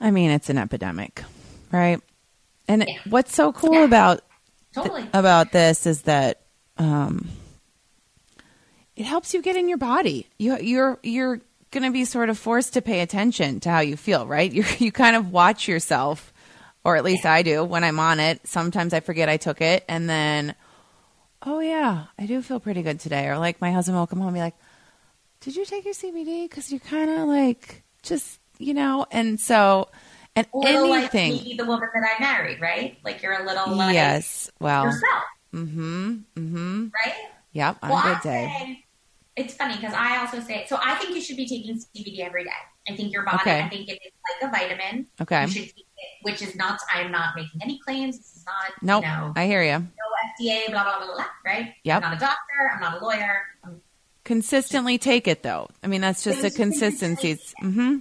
[0.00, 1.24] I mean, it's an epidemic,
[1.72, 2.00] right?
[2.68, 2.98] And Yeah.
[3.08, 3.84] what's so cool Yeah.
[3.86, 4.20] about
[4.72, 5.08] totally.
[5.12, 6.42] about this is that
[6.78, 7.28] um,
[8.94, 10.28] it helps you get in your body.
[10.38, 11.40] You you're you're
[11.72, 14.52] going to be sort of forced to pay attention to how you feel, right?
[14.52, 16.32] You you kind of watch yourself,
[16.84, 18.46] or at least I do when I'm on it.
[18.46, 20.54] Sometimes I forget I took it, and then,
[21.44, 23.28] oh yeah, I do feel pretty good today.
[23.28, 24.56] Or like my husband will come home and be like,
[25.40, 26.48] "Did you take your CBD?
[26.48, 29.88] Because you're kind of like just you know." And so,
[30.34, 32.98] and or like anything, maybe the woman that I married, right?
[33.04, 37.14] Like you're a little like yes, well, yourself, mm-hmm, mm-hmm, right?
[37.52, 38.54] yep, on well, a good day.
[38.58, 38.84] say
[39.36, 40.78] it's funny because I also say so.
[40.82, 42.50] I think you should be taking CBD every day.
[42.88, 43.38] I think your body.
[43.38, 43.62] Okay.
[43.62, 45.06] I think it is like a vitamin.
[45.20, 45.42] Okay.
[45.42, 46.78] You should take it, which is not.
[46.92, 48.18] I'm not making any claims.
[48.18, 48.72] This is not.
[48.82, 49.02] Nope.
[49.02, 49.78] You know, I hear you.
[49.78, 50.04] no
[50.40, 50.70] FDA.
[50.70, 51.26] Blah blah blah blah.
[51.44, 51.74] right.
[51.84, 52.02] Yep.
[52.02, 52.70] I'm not a doctor.
[52.74, 53.42] I'm not a lawyer.
[53.64, 53.80] I'm,
[54.24, 55.68] Consistently take it though.
[55.82, 57.38] I mean, that's just a consistency.
[57.62, 57.96] Mm-hmm.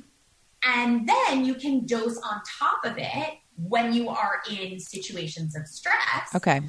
[0.65, 5.67] and then you can dose on top of it when you are in situations of
[5.67, 6.33] stress.
[6.33, 6.61] Okay.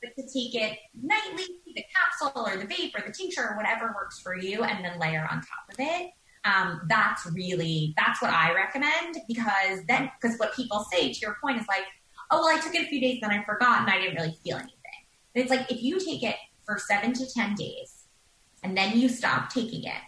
[0.00, 3.92] but to take it nightly, the capsule or the vape or the tincture or whatever
[3.96, 6.10] works for you, and then layer on top of it.
[6.44, 11.36] Um, that's really that's what I recommend because then because what people say to your
[11.42, 11.84] point is like,
[12.30, 14.36] oh well, I took it a few days, then I forgot, and I didn't really
[14.44, 14.73] feel anything.
[15.34, 18.04] It's like if you take it for seven to ten days,
[18.62, 20.02] and then you stop taking it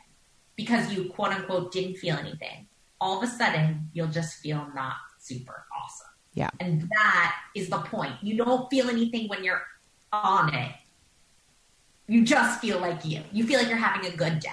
[0.57, 2.67] because you quote unquote didn't feel anything,
[3.01, 6.07] all of a sudden you'll just feel not super awesome.
[6.35, 6.51] Yeah.
[6.61, 8.13] And that is the point.
[8.23, 9.63] You don't feel anything when you're
[10.13, 10.73] on it.
[12.09, 13.23] You just feel like you.
[13.33, 14.51] You feel like you're having a good day.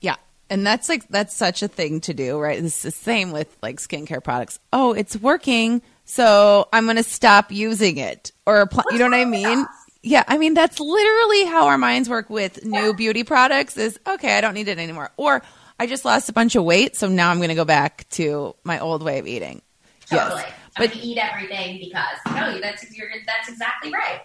[0.00, 0.16] Yeah.
[0.48, 2.62] And that's like that's such a thing to do, right?
[2.62, 4.58] It's the same with like skincare products.
[4.72, 8.32] Oh, it's working, so I'm going to stop using it.
[8.46, 9.66] Or apply, you know what I mean?
[10.04, 14.36] Yeah, I mean that's literally how our minds work with new beauty products is okay,
[14.36, 15.12] I don't need it anymore.
[15.16, 15.42] Or
[15.78, 18.56] I just lost a bunch of weight, so now I'm going to go back to
[18.64, 19.62] my old way of eating.
[20.10, 20.40] Totally.
[20.40, 20.52] Yes.
[20.76, 24.22] I'm But eat everything because no, that's you're, that's exactly right.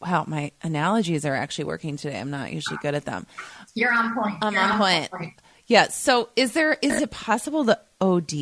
[0.00, 2.20] wow, my analogies are actually working today.
[2.20, 3.26] I'm not usually good at them.
[3.74, 4.36] You're on point.
[4.40, 5.32] I'm You're on point.
[5.66, 5.88] Yeah.
[5.88, 8.32] So is there is it possible to OD?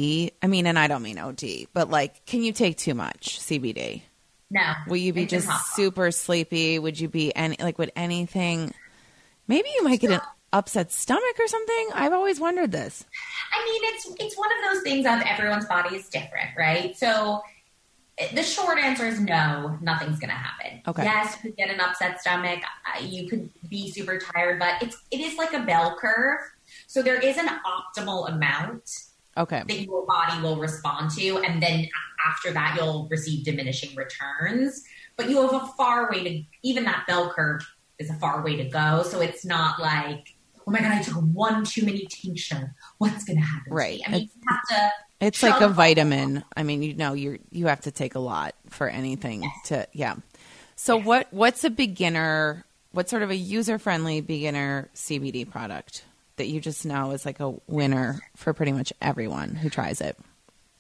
[0.43, 4.03] I mean, and I don't mean OD, but like, can you take too much CBD?
[4.51, 4.73] No.
[4.87, 6.79] Will you be just super sleepy?
[6.79, 8.73] Would you be any like would anything?
[9.49, 10.21] Maybe you might get an
[10.53, 11.89] upset stomach or something.
[11.95, 13.05] I've always wondered this.
[13.53, 16.97] I mean, it's it's one of those things of everyone's body is different, right?
[16.97, 17.43] So
[18.35, 20.81] the short answer is no, nothing's going to happen.
[20.87, 21.05] Okay.
[21.05, 22.61] Yes, you could get an upset stomach.
[23.03, 26.41] You could be super tired, but it's it is like a bell curve.
[26.87, 29.06] So there is an optimal amount
[29.37, 29.63] Okay.
[29.67, 31.89] that your body will respond to, and then
[32.27, 34.83] after that, you'll receive diminishing returns.
[35.17, 37.63] But you have a far way to even that bell curve
[37.99, 39.03] is a far way to go.
[39.03, 40.35] So it's not like,
[40.67, 42.75] oh my god, I took one too many tincture.
[42.99, 43.71] What's going to happen?
[43.71, 43.99] to Right.
[43.99, 44.05] me?
[44.07, 44.91] I mean, you have to.
[45.19, 46.45] It's like a vitamin.
[46.57, 50.17] I mean, you know, you you have to take a lot for anything to yeah.
[50.77, 52.65] So what what's a beginner?
[52.93, 56.05] What sort of a user friendly beginner CBD product
[56.37, 60.17] that you just know is like a winner for pretty much everyone who tries it?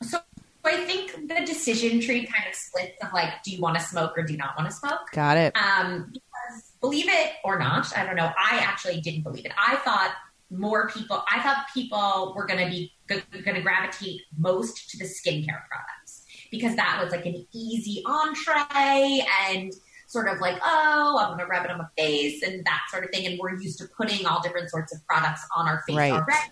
[0.02, 0.18] So
[0.64, 4.16] I think the decision tree kind of splits of like, do you want to smoke
[4.16, 5.10] or do you not want to smoke?
[5.12, 5.56] Got it.
[5.56, 8.32] Um, because believe it or not, I don't know.
[8.36, 9.52] I actually didn't believe it.
[9.56, 10.12] I thought
[10.50, 11.24] more people.
[11.32, 13.22] I thought people were going to be going
[13.54, 19.72] to gravitate most to the skincare products because that was like an easy entree and
[20.06, 23.04] sort of like, oh, I'm going to rub it on my face and that sort
[23.04, 23.26] of thing.
[23.26, 26.12] And we're used to putting all different sorts of products on our face Right.
[26.12, 26.50] already.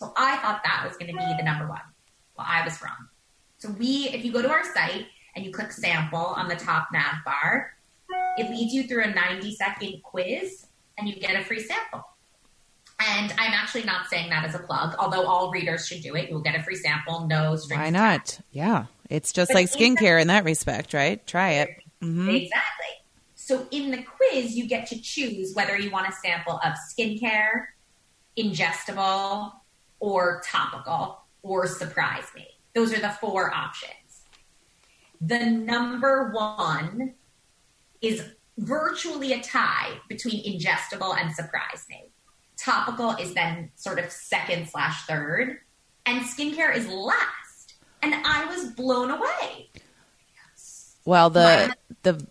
[0.00, 1.80] So I thought that was going to be the number one.
[2.36, 3.08] Well, I was wrong.
[3.58, 6.88] So we, if you go to our site and you click sample on the top
[6.92, 7.72] nav bar,
[8.36, 12.04] it leads you through a 90 second quiz and you get a free sample.
[13.00, 16.28] And I'm actually not saying that as a plug, although all readers should do it.
[16.28, 17.80] You'll get a free sample, no strings.
[17.80, 18.40] Why not?
[18.50, 18.86] Yeah.
[19.08, 21.24] It's just But like skincare in that respect, right?
[21.26, 21.70] Try it.
[22.00, 22.86] Hmm Exactly.
[23.34, 27.68] So in the quiz, you get to choose whether you want a sample of skincare,
[28.36, 29.52] ingestible,
[30.00, 32.46] or topical, or surprise me.
[32.74, 34.24] Those are the four options.
[35.20, 37.14] The number one
[38.00, 38.22] is
[38.58, 42.10] virtually a tie between ingestible and surprise me.
[42.56, 45.58] Topical is then sort of second slash third,
[46.06, 47.74] and skincare is last.
[48.02, 49.70] And I was blown away.
[51.08, 52.26] Well, the the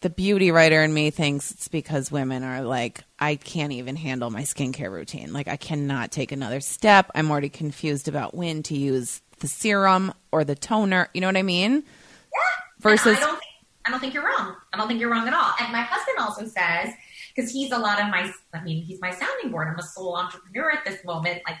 [0.00, 4.30] the beauty writer in me thinks it's because women are like I can't even handle
[4.30, 5.32] my skincare routine.
[5.32, 7.10] Like I cannot take another step.
[7.16, 11.08] I'm already confused about when to use the serum or the toner.
[11.14, 11.72] You know what I mean?
[11.72, 12.40] Yeah.
[12.78, 13.52] Versus I don't, think,
[13.86, 14.54] I don't think you're wrong.
[14.72, 15.54] I don't think you're wrong at all.
[15.58, 16.94] And my husband also says,
[17.34, 19.66] because he's a lot of my, I mean, he's my sounding board.
[19.66, 21.42] I'm a sole entrepreneur at this moment.
[21.44, 21.56] Like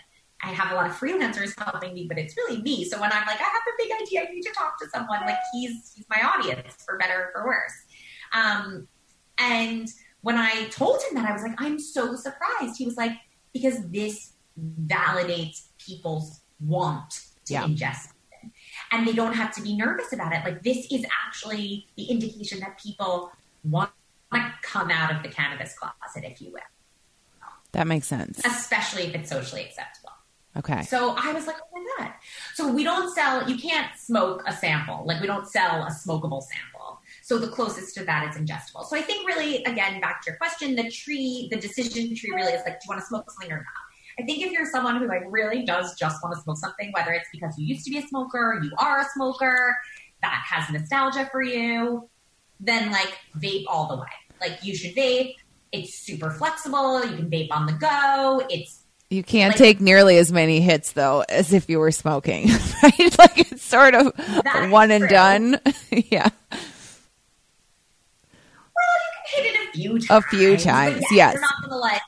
[0.46, 2.84] I have a lot of freelancers helping me, but it's really me.
[2.84, 5.20] So when I'm like, I have a big idea, I need to talk to someone.
[5.26, 7.72] Like he's he's my audience for better or for worse.
[8.32, 8.86] Um,
[9.38, 9.88] and
[10.22, 12.76] when I told him that, I was like, I'm so surprised.
[12.78, 13.12] He was like,
[13.52, 14.34] because this
[14.86, 17.10] validates people's want
[17.46, 17.64] to Yeah.
[17.64, 18.50] ingest it.
[18.92, 20.44] And they don't have to be nervous about it.
[20.44, 23.32] Like this is actually the indication that people
[23.64, 23.90] want
[24.32, 26.60] to come out of the cannabis closet, if you will,
[27.72, 28.40] that makes sense.
[28.44, 30.05] especially if it's socially acceptable.
[30.56, 30.82] Okay.
[30.82, 32.12] So I was like, oh my.
[32.54, 35.04] So we don't sell, you can't smoke a sample.
[35.06, 37.00] Like we don't sell a smokable sample.
[37.22, 38.84] So the closest to that is ingestible.
[38.86, 42.52] So I think really, again, back to your question, the tree, the decision tree really
[42.52, 43.64] is like, do you want to smoke something or not?
[44.18, 47.12] I think if you're someone who like really does just want to smoke something, whether
[47.12, 49.76] it's because you used to be a smoker, you are a smoker,
[50.22, 52.08] that has nostalgia for you,
[52.60, 54.08] then like vape all the way.
[54.40, 55.34] Like you should vape.
[55.72, 57.04] It's super flexible.
[57.04, 58.42] You can vape on the go.
[58.48, 62.48] It's You can't Like- take nearly as many hits though as if you were smoking,
[62.82, 63.18] right?
[63.18, 64.12] Like it's sort of
[64.70, 65.08] one and true.
[65.08, 65.60] done.
[65.90, 66.28] yeah.
[68.74, 70.10] Well, you can hit it a few times.
[70.10, 71.40] A few but times, yeah, yes.
[71.62, 72.02] Gonna like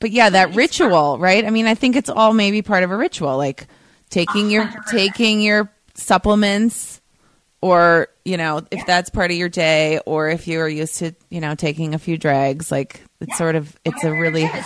[0.00, 1.44] But yeah, that ritual, right?
[1.44, 3.66] I mean, I think it's all maybe part of a ritual, like
[4.10, 4.86] taking your 100%.
[4.90, 7.00] taking your supplements
[7.62, 8.84] or, you know, if Yeah.
[8.86, 12.18] that's part of your day or if you're used to, you know, taking a few
[12.18, 13.36] drags, like it's Yeah.
[13.36, 14.64] sort of it's a really it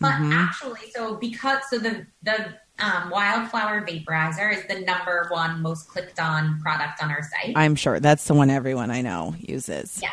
[0.00, 0.32] but Mhm.
[0.32, 6.20] actually, so because so the the um, wildflower vaporizer is the number one most clicked
[6.20, 7.54] on product on our site.
[7.56, 9.98] I'm sure that's the one everyone I know uses.
[10.00, 10.10] Yeah.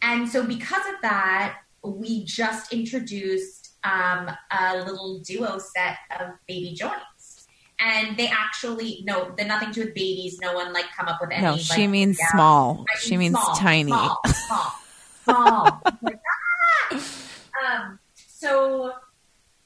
[0.00, 6.72] And so because of that, we just introduced um, a little duo set of baby
[6.72, 7.46] joints.
[7.80, 10.38] And they actually no, they're nothing to do with babies.
[10.40, 11.42] No one like come up with any.
[11.42, 12.30] No, like, she means yeah.
[12.30, 12.84] small.
[12.92, 13.90] I She means small, tiny.
[13.90, 14.72] Small, small,
[15.24, 15.82] small.
[16.02, 16.20] Like,
[16.92, 17.02] ah!
[17.66, 18.92] um, so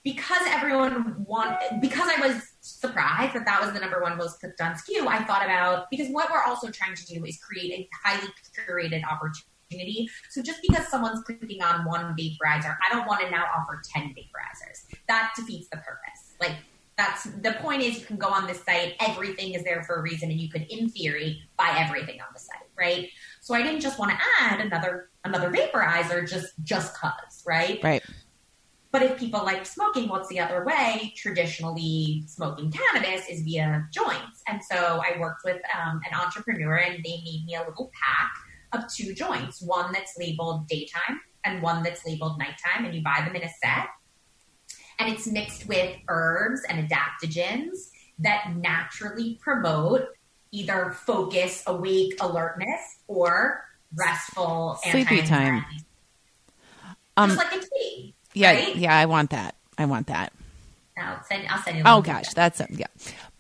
[0.05, 4.61] because everyone wanted, because I was surprised that that was the number one most clicked
[4.61, 7.89] on SKU, I thought about because what we're also trying to do is create a
[8.05, 10.09] highly curated opportunity.
[10.31, 14.15] So just because someone's clicking on one vaporizer, I don't want to now offer ten
[14.15, 14.87] vaporizers.
[15.09, 16.35] That defeats the purpose.
[16.41, 16.57] Like
[16.97, 20.03] that's the point is you can go on this site, everything is there for a
[20.03, 23.09] reason, and you could, in theory, buy everything on the site, right?
[23.41, 27.81] So I didn't just want to add another another vaporizer just just cause, right?
[27.83, 28.03] Right.
[28.93, 31.15] But if people like smoking, what's the other way?
[31.17, 34.43] Traditionally, smoking cannabis is via joints.
[34.47, 38.31] And so I worked with um, an entrepreneur and they made me a little pack
[38.75, 42.85] of two joints one that's labeled daytime and one that's labeled nighttime.
[42.85, 43.87] And you buy them in a set.
[44.99, 50.09] And it's mixed with herbs and adaptogens that naturally promote
[50.51, 55.65] either focus, awake, alertness, or restful Sleepy time.
[57.17, 58.15] Um Just like a tea.
[58.35, 58.77] Yeah, right?
[58.77, 59.55] yeah, I want that.
[59.79, 60.33] I want that.
[60.97, 61.47] I'll send.
[61.49, 61.83] I'll send you.
[61.87, 62.55] Oh gosh, that.
[62.57, 62.87] that's yeah.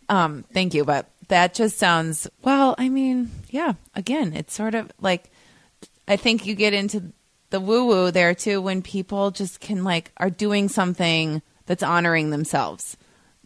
[0.09, 2.74] Um, thank you, but that just sounds well.
[2.78, 3.74] I mean, yeah.
[3.94, 5.31] Again, it's sort of like
[6.09, 7.12] I think you get into
[7.50, 12.31] the woo woo there too when people just can like are doing something that's honoring
[12.31, 12.96] themselves.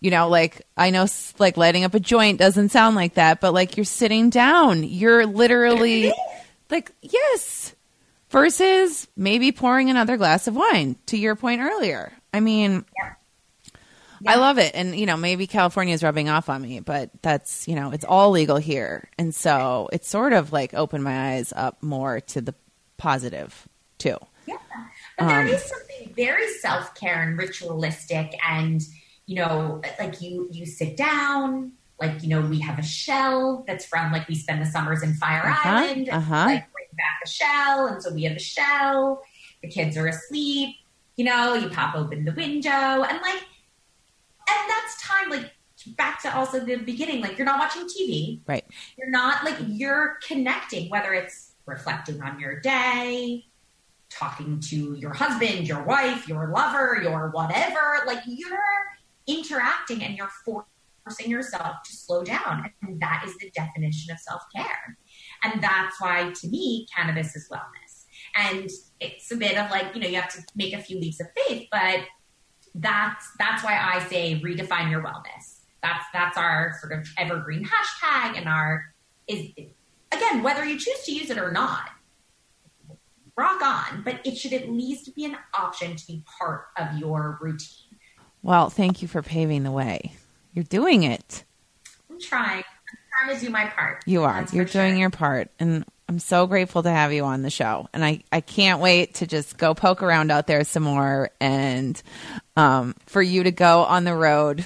[0.00, 3.40] You know, like I know, s- like lighting up a joint doesn't sound like that,
[3.40, 6.12] but like you're sitting down, you're literally
[6.70, 7.74] like yes.
[8.36, 10.96] Versus maybe pouring another glass of wine.
[11.06, 12.84] To your point earlier, I mean,
[14.26, 14.72] I love it.
[14.74, 18.04] And, you know, maybe California is rubbing off on me, but that's, you know, it's
[18.04, 19.08] all legal here.
[19.16, 22.54] And so it's sort of like opened my eyes up more to the
[22.98, 24.18] positive too.
[24.46, 24.56] Yeah.
[25.18, 28.82] But there Um, is something very self care and ritualistic, and
[29.24, 31.72] you know, like you you sit down.
[31.98, 35.14] Like you know, we have a shell that's from like we spend the summers in
[35.14, 36.10] Fire Uh-huh, Island.
[36.10, 36.44] uh-huh.
[36.44, 39.22] Like back a shell, and so we have a shell.
[39.62, 40.76] The kids are asleep.
[41.16, 43.42] You know, you pop open the window, and like,
[44.48, 45.30] and that's time.
[45.30, 45.52] Like
[45.96, 47.20] back to also the beginning.
[47.20, 48.40] Like you're not watching TV.
[48.46, 48.64] Right.
[48.98, 53.46] You're not like you're connecting, whether it's reflecting on your day,
[54.10, 58.02] talking to your husband, your wife, your lover, your whatever.
[58.06, 58.58] Like you're
[59.26, 62.70] interacting and you're forcing yourself to slow down.
[62.82, 64.96] And that is the definition of self care.
[65.42, 68.04] And that's why, to me, cannabis is wellness.
[68.36, 68.70] And
[69.00, 71.26] it's a bit of like, you know, you have to make a few leaps of
[71.36, 72.00] faith, but
[72.74, 75.60] that's that's why I say redefine your wellness.
[75.82, 78.84] That's that's our sort of evergreen hashtag and our
[79.26, 79.50] is
[80.12, 81.90] again, whether you choose to use it or not,
[83.36, 87.38] rock on, but it should at least be an option to be part of your
[87.40, 87.98] routine.
[88.42, 90.12] Well, thank you for paving the way.
[90.52, 91.44] You're doing it.
[92.10, 92.64] I'm trying.
[93.24, 94.02] Trying to do my part.
[94.06, 94.40] You are.
[94.40, 94.98] That's You're doing sure.
[95.00, 95.50] your part.
[95.58, 97.88] And I'm so grateful to have you on the show.
[97.92, 102.00] And I, I can't wait to just go poke around out there some more and
[102.56, 104.64] um, for you to go on the road.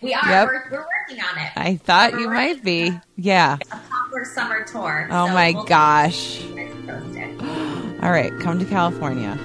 [0.00, 0.28] We are.
[0.28, 0.46] Yep.
[0.48, 1.52] We're, we're working on it.
[1.56, 2.92] I thought We're you might be.
[3.16, 3.56] Yeah.
[3.72, 5.08] A proper summer tour.
[5.10, 6.38] Oh So my we'll- gosh.
[6.40, 7.40] keep you guys posted.
[8.04, 8.30] All right.
[8.40, 9.38] Come to California.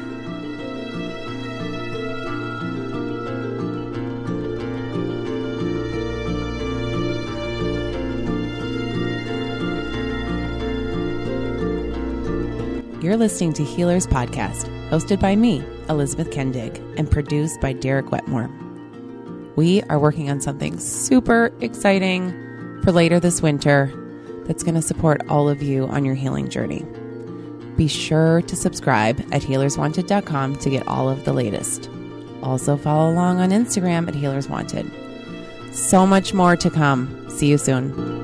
[13.10, 18.52] You're listening to Healers Podcast, hosted by me, Elizabeth Kendig, and produced by Derek Wetmore.
[19.56, 22.30] We are working on something super exciting
[22.84, 23.92] for later this winter
[24.46, 26.86] that's going to support all of you on your healing journey.
[27.76, 31.90] Be sure to subscribe at healerswanted.com to get all of the latest.
[32.44, 34.86] Also, follow along on Instagram at Healers Wanted.
[35.74, 37.28] So much more to come.
[37.28, 38.19] See you soon.